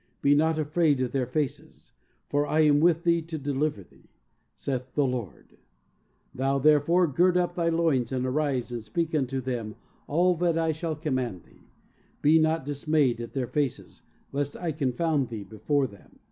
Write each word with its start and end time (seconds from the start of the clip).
Be 0.23 0.33
not 0.33 0.57
afraid 0.57 0.99
of 1.01 1.11
their 1.11 1.27
faces, 1.27 1.91
for 2.27 2.47
I 2.47 2.61
am 2.61 2.79
with 2.79 3.03
thee 3.03 3.21
to 3.21 3.37
deliver 3.37 3.83
thee," 3.83 4.09
saith 4.55 4.95
the 4.95 5.05
Lord; 5.05 5.57
"thou 6.33 6.57
therefore 6.57 7.05
gird 7.05 7.37
up 7.37 7.53
thy 7.53 7.69
loins 7.69 8.11
and 8.11 8.25
arise 8.25 8.71
and 8.71 8.81
speak 8.83 9.13
unto 9.13 9.39
them 9.41 9.75
all 10.07 10.33
that 10.37 10.57
I 10.57 10.71
shall 10.71 10.95
command 10.95 11.43
thee. 11.43 11.67
Be 12.23 12.39
not 12.39 12.65
dismayed 12.65 13.21
at 13.21 13.33
their 13.33 13.45
faces 13.45 14.01
lest 14.31 14.57
I 14.57 14.71
confound 14.71 15.29
thee 15.29 15.43
before 15.43 15.85
them." 15.85 16.19